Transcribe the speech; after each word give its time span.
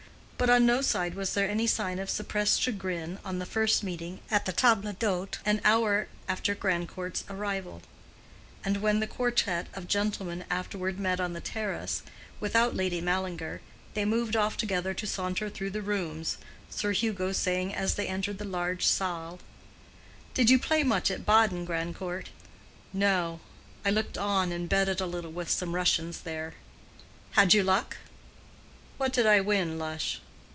But 0.43 0.49
on 0.49 0.65
no 0.65 0.81
side 0.81 1.13
was 1.13 1.35
there 1.35 1.47
any 1.47 1.67
sign 1.67 1.99
of 1.99 2.09
suppressed 2.09 2.63
chagrin 2.63 3.19
on 3.23 3.37
the 3.37 3.45
first 3.45 3.83
meeting 3.83 4.21
at 4.31 4.45
the 4.47 4.51
table 4.51 4.91
d'hôte, 4.91 5.37
an 5.45 5.61
hour 5.63 6.07
after 6.27 6.55
Grandcourt's 6.55 7.23
arrival; 7.29 7.83
and 8.65 8.77
when 8.77 8.99
the 9.01 9.05
quartette 9.05 9.67
of 9.75 9.87
gentlemen 9.87 10.43
afterward 10.49 10.97
met 10.99 11.19
on 11.19 11.33
the 11.33 11.41
terrace, 11.41 12.01
without 12.39 12.75
Lady 12.75 12.99
Mallinger, 13.01 13.61
they 13.93 14.03
moved 14.03 14.35
off 14.35 14.57
together 14.57 14.95
to 14.95 15.05
saunter 15.05 15.47
through 15.47 15.69
the 15.69 15.83
rooms, 15.83 16.39
Sir 16.71 16.91
Hugo 16.91 17.31
saying 17.33 17.75
as 17.75 17.93
they 17.93 18.07
entered 18.07 18.39
the 18.39 18.43
large 18.43 18.83
saal, 18.83 19.37
"Did 20.33 20.49
you 20.49 20.57
play 20.57 20.81
much 20.81 21.11
at 21.11 21.23
Baden, 21.23 21.65
Grandcourt?" 21.65 22.31
"No; 22.93 23.41
I 23.85 23.91
looked 23.91 24.17
on 24.17 24.51
and 24.51 24.67
betted 24.67 24.99
a 25.01 25.05
little 25.05 25.31
with 25.31 25.51
some 25.51 25.75
Russians 25.75 26.21
there." 26.21 26.55
"Had 27.33 27.53
you 27.53 27.61
luck?" 27.61 27.97
"What 28.97 29.13
did 29.13 29.27
I 29.27 29.39
win, 29.39 29.77
Lush?" 29.77 30.19